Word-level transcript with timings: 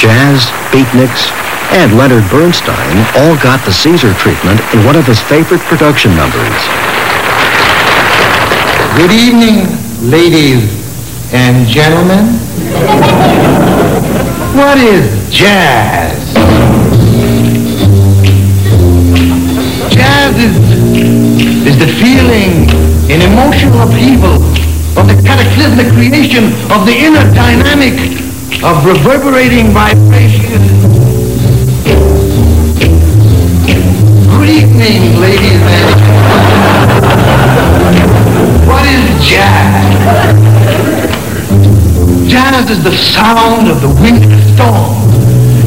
Jazz, 0.00 0.46
beatniks, 0.72 1.28
and 1.76 1.92
Leonard 1.98 2.24
Bernstein 2.30 3.04
all 3.20 3.36
got 3.36 3.62
the 3.66 3.70
Caesar 3.70 4.14
treatment 4.14 4.58
in 4.72 4.82
one 4.86 4.96
of 4.96 5.04
his 5.04 5.20
favorite 5.20 5.60
production 5.68 6.16
numbers. 6.16 6.56
Good 8.96 9.12
evening, 9.12 9.68
ladies 10.00 10.72
and 11.34 11.68
gentlemen. 11.68 12.32
What 14.56 14.78
is 14.78 15.04
jazz? 15.28 16.32
Jazz 19.92 20.32
is, 20.40 20.56
is 21.68 21.78
the 21.78 21.92
feeling 22.00 22.72
and 23.12 23.22
emotional 23.22 23.82
upheaval 23.82 24.40
of 24.96 25.08
the 25.12 25.20
cataclysmic 25.28 25.92
creation 25.92 26.44
of 26.72 26.86
the 26.86 26.96
inner 26.96 27.30
dynamic 27.34 28.29
of 28.58 28.84
reverberating 28.84 29.70
vibration. 29.70 30.60
Good 34.26 34.50
evening, 34.50 35.18
ladies 35.18 35.62
and 35.62 36.00
gentlemen. 36.00 37.30
What 38.66 38.84
is 38.84 39.06
jazz? 39.24 40.36
Jazz 42.30 42.70
is 42.70 42.82
the 42.84 42.92
sound 42.92 43.70
of 43.70 43.80
the 43.80 43.88
winter 43.88 44.36
storm. 44.52 45.08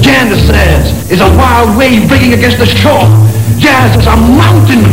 Jazz 0.02 0.46
says 0.46 1.12
is 1.12 1.22
a 1.22 1.30
wild 1.38 1.76
wave 1.78 2.08
breaking 2.08 2.34
against 2.34 2.60
the 2.60 2.68
shore. 2.68 3.08
Jazz 3.58 3.98
is 3.98 4.06
a 4.06 4.16
mountain. 4.16 4.84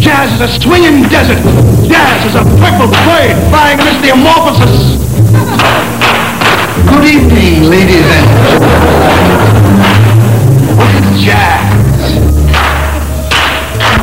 Jazz 0.00 0.32
is 0.32 0.40
a 0.40 0.48
swinging 0.60 1.02
desert. 1.10 1.42
Jazz 1.86 2.24
is 2.24 2.34
a 2.34 2.44
purple 2.62 2.88
bird 2.88 3.36
flying 3.50 3.78
amidst 3.80 4.00
the 4.00 4.08
amorphosis. 4.14 6.11
Good 6.84 7.04
evening, 7.04 7.70
ladies 7.70 8.04
and 8.04 8.26
gentlemen. 8.42 9.42
What 10.76 10.94
is 10.94 11.22
jazz? 11.22 11.72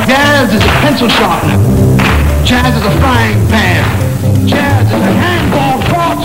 Jazz 0.08 0.54
is 0.54 0.64
a 0.64 0.68
pencil 0.82 1.10
sharpener. 1.10 1.58
Jazz 2.46 2.76
is 2.76 2.86
a 2.86 2.92
frying 3.00 3.48
pan. 3.48 4.48
Jazz 4.48 4.88
is 4.88 4.94
a 4.94 5.12
handball 5.22 5.82
court. 5.90 6.20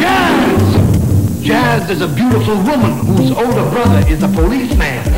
Jazz. 0.00 1.44
Jazz 1.44 1.90
is 1.90 2.00
a 2.00 2.08
beautiful 2.08 2.56
woman 2.56 2.92
whose 3.06 3.30
older 3.30 3.70
brother 3.70 4.04
is 4.08 4.22
a 4.22 4.28
policeman. 4.28 5.13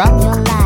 problem 0.00 0.59